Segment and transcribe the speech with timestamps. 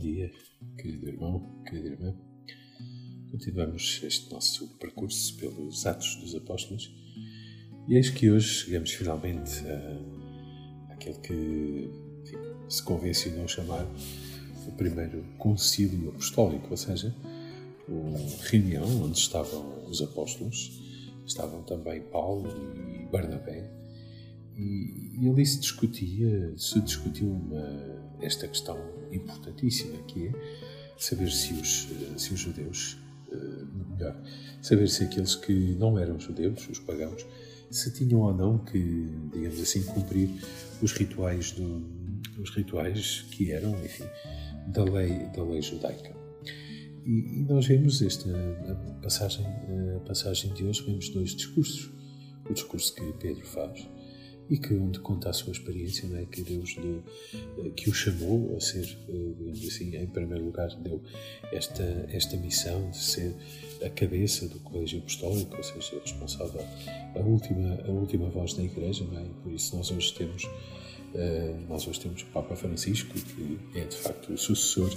[0.00, 0.32] dia,
[0.78, 2.16] querido irmão, querida irmã.
[3.30, 6.90] Continuamos este nosso percurso pelos Atos dos Apóstolos
[7.86, 11.90] e eis que hoje chegamos finalmente a, àquele que
[12.22, 12.38] enfim,
[12.68, 13.86] se convencionou chamar
[14.66, 17.14] o primeiro concílio apostólico, ou seja,
[17.86, 20.80] uma reunião onde estavam os apóstolos,
[21.26, 23.70] estavam também Paulo e Barnabé,
[24.56, 28.78] e, e ali se discutia, se discutiu uma, esta questão
[29.12, 30.32] importantíssima que é
[30.98, 32.98] saber se os, se os judeus,
[33.32, 34.16] eh, melhor,
[34.60, 37.26] saber se aqueles que não eram judeus, os pagãos,
[37.70, 40.28] se tinham ou não que, digamos assim, cumprir
[40.82, 41.84] os rituais do,
[42.38, 44.04] os rituais que eram, enfim,
[44.68, 46.14] da lei da lei judaica.
[47.04, 48.28] E, e nós vemos esta
[49.02, 49.46] passagem,
[50.06, 51.90] passagem de hoje, vemos dois discursos.
[52.48, 53.86] O discurso que Pedro faz
[54.50, 56.24] e que onde conta a sua experiência, não é?
[56.24, 57.00] que Deus lhe,
[57.58, 61.00] eh, que o chamou a ser, eh, digamos assim, em primeiro lugar deu
[61.52, 63.34] esta, esta missão de ser
[63.84, 66.64] a cabeça do colégio apostólico, ou seja, responsável,
[67.14, 69.22] a última, a última voz da Igreja, não é?
[69.22, 73.84] e por isso nós hoje temos, uh, nós hoje temos o Papa Francisco, que é
[73.84, 74.90] de facto o sucessor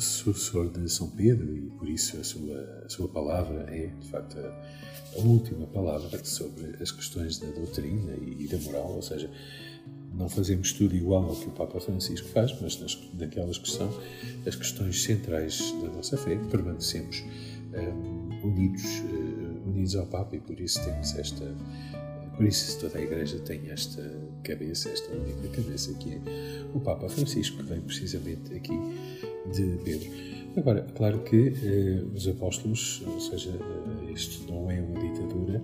[0.00, 4.38] sucessor de São Pedro e por isso a sua, a sua palavra é, de facto,
[4.38, 9.30] a, a última palavra sobre as questões da doutrina e, e, da moral, ou seja,
[10.14, 13.88] não fazemos tudo igual ao que o Papa Francisco faz, mas nas, naquelas que são
[14.46, 17.24] as questões centrais da nossa fé, permanecemos
[17.74, 21.54] um, unidos, uh, unidos ao Papa e por isso temos esta
[22.36, 24.02] por isso toda a Igreja tem esta
[24.44, 26.20] cabeça, esta única cabeça que é
[26.74, 28.74] o Papa Francisco, que vem precisamente aqui
[29.52, 30.26] de Pedro.
[30.56, 35.62] Agora, claro que eh, os apóstolos, ou seja, eh, isto não é uma ditadura,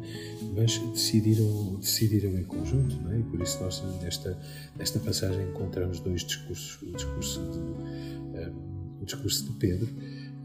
[0.55, 3.19] mas decidiram, decidiram em conjunto, é?
[3.19, 4.39] e por isso nós nesta,
[4.77, 8.53] nesta passagem encontramos dois discursos, o discurso de, um, eh,
[9.01, 9.89] o discurso de Pedro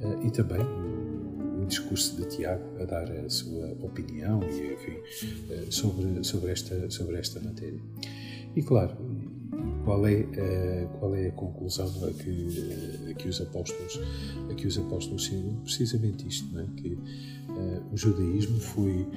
[0.01, 4.97] uh, e também o, discurso de Tiago a dar a sua opinião enfim,
[5.51, 7.81] uh, sobre, sobre, esta, sobre esta matéria.
[8.55, 8.95] E claro,
[9.83, 13.99] qual é, uh, qual é a conclusão a que, uh, a que, os apóstolos,
[14.49, 15.55] a que os apóstolos chegam?
[15.63, 16.65] Precisamente isto, não é?
[16.75, 19.07] que uh, o judaísmo foi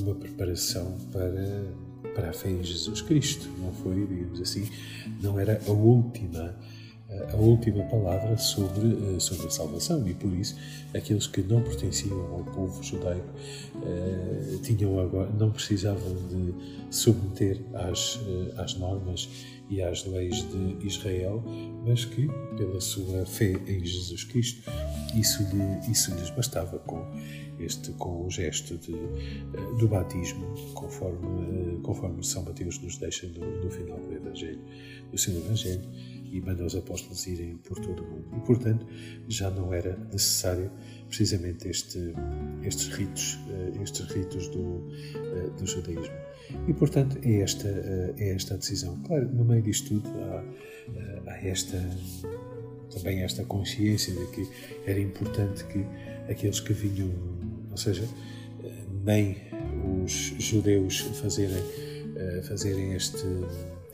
[0.00, 1.74] uma preparação para,
[2.14, 4.68] para a fé em Jesus Cristo, não foi, digamos assim,
[5.20, 6.56] não era a última
[7.32, 10.06] a última palavra sobre, sobre a salvação.
[10.08, 10.56] E por isso
[10.94, 13.28] aqueles que não pertenciam ao povo judaico
[14.62, 16.54] tinham agora, não precisavam de
[16.90, 18.18] submeter às,
[18.56, 19.28] às normas
[19.68, 21.42] e às leis de Israel,
[21.84, 24.70] mas que, pela sua fé em Jesus Cristo,
[25.14, 27.04] isso, lhe, isso lhes bastava com
[27.58, 33.26] este com o gesto de, eh, do batismo, conforme, eh, conforme São Mateus nos deixa
[33.28, 34.60] no, no final do Evangelho,
[35.10, 35.82] do seu Evangelho,
[36.32, 38.26] e manda os apóstolos irem por todo o mundo.
[38.36, 38.86] E, portanto,
[39.28, 40.70] já não era necessário
[41.08, 42.12] precisamente este,
[42.62, 44.88] estes ritos, eh, estes ritos do,
[45.58, 46.14] do judaísmo.
[46.68, 47.68] E, portanto, é esta,
[48.18, 49.00] é esta a decisão.
[49.02, 50.44] Claro, no meio disto tudo há,
[51.30, 51.78] há esta,
[52.92, 54.48] também esta consciência de que
[54.86, 55.84] era importante que
[56.30, 57.10] aqueles que vinham,
[57.70, 58.08] ou seja,
[59.04, 59.36] nem
[60.02, 61.62] os judeus fazerem,
[62.42, 63.24] fazerem este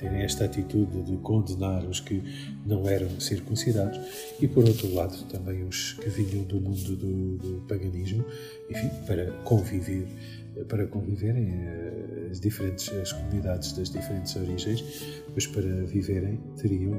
[0.03, 2.23] terem esta atitude de condenar os que
[2.67, 3.99] não eram circuncidados
[4.41, 8.25] e, por outro lado, também os que vinham do mundo do, do paganismo,
[8.69, 10.07] enfim, para conviver
[10.69, 14.85] para conviverem eh, as diferentes as comunidades das diferentes origens,
[15.35, 16.93] mas para viverem teriam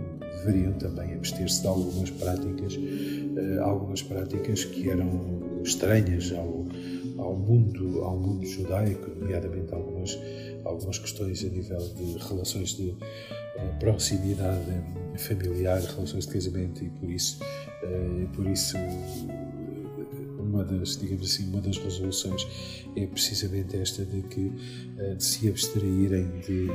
[0.44, 2.80] deveriam também abster-se de algumas práticas
[3.38, 6.66] eh, algumas práticas que eram estranhas ao,
[7.20, 10.18] ao mundo ao mundo judaico, nomeadamente algumas
[10.66, 12.96] algumas questões a nível de relações de
[13.56, 14.84] eh, proximidade
[15.18, 17.40] familiar, relações de casamento e por isso
[18.34, 18.78] por isso
[20.40, 22.48] uma das, digamos assim, uma das resoluções
[22.96, 24.52] é precisamente esta de que
[25.18, 26.68] de se abstraírem de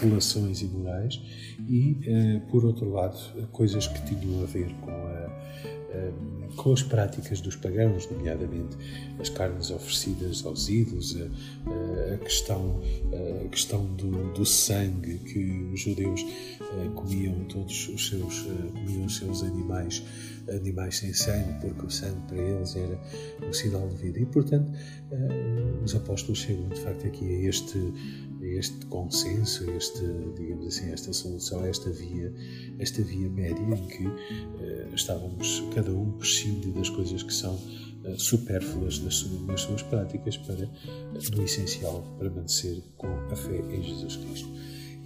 [0.00, 1.20] relações imorais
[1.68, 1.98] e,
[2.50, 3.18] por outro lado,
[3.50, 5.25] coisas que tinham a ver com a
[6.56, 8.76] com as práticas dos pagãos, nomeadamente
[9.18, 12.80] as carnes oferecidas aos ídolos, a, a questão,
[13.44, 16.24] a questão do, do, sangue que os judeus
[16.60, 20.02] eh, comiam todos os seus eh, comiam os seus animais
[20.50, 23.00] animais sem sangue, porque o sangue para eles era
[23.46, 24.20] um sinal de vida.
[24.20, 24.72] E, portanto,
[25.10, 27.78] eh, os apóstolos chegam, de facto, aqui a este,
[28.40, 30.04] a este consenso, a este,
[30.36, 32.32] digamos assim, esta solução, a esta via,
[32.78, 34.08] esta via média em que
[34.94, 40.68] estávamos cada um prescinde das coisas que são uh, supérfluas nas, nas, suas práticas para,
[41.34, 44.48] no essencial, permanecer com a fé em Jesus Cristo.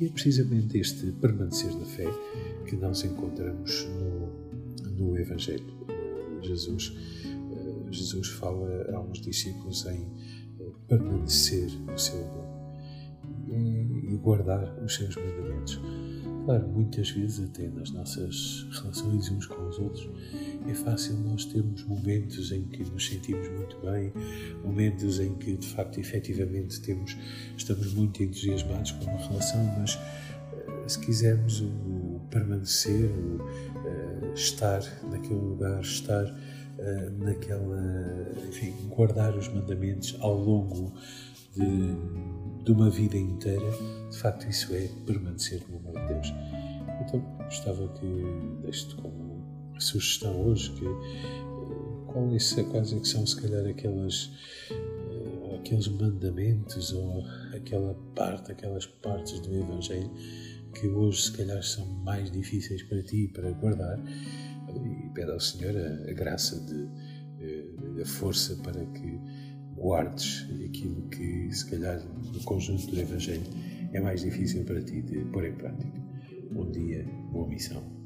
[0.00, 2.06] E é precisamente este permanecer da fé
[2.66, 4.19] que nós encontramos no,
[5.00, 5.66] no Evangelho.
[6.42, 6.92] Jesus,
[7.90, 10.06] Jesus fala aos discípulos em
[10.86, 12.50] permanecer no seu amor
[13.48, 15.80] e guardar os seus mandamentos.
[16.44, 20.08] Claro, muitas vezes, até nas nossas relações uns com os outros,
[20.66, 24.12] é fácil nós termos momentos em que nos sentimos muito bem,
[24.64, 27.16] momentos em que, de facto, efetivamente temos,
[27.56, 30.29] estamos muito entusiasmados com uma relação, mas eh,
[30.90, 39.48] se quisermos o permanecer, o uh, estar naquele lugar, estar uh, naquela, enfim, guardar os
[39.48, 40.92] mandamentos ao longo
[41.54, 43.70] de, de uma vida inteira,
[44.10, 46.34] de facto isso é permanecer no amor de Deus.
[47.02, 49.40] Então gostava que deste como
[49.78, 54.30] sugestão hoje que eh, quais, quais é que são se calhar aquelas
[55.54, 60.10] aqueles mandamentos ou aquela parte, aquelas partes do Evangelho
[60.74, 63.98] que hoje se calhar são mais difíceis para ti para guardar
[64.68, 69.18] e pede ao Senhor a, a graça de, a força para que
[69.74, 72.00] guardes aquilo que, se calhar,
[72.32, 73.42] no conjunto do Evangelho
[73.92, 76.00] é mais difícil para ti de pôr em prática.
[76.52, 77.99] Bom dia, boa missão.